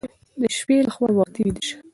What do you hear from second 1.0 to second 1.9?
وختي ویده شئ.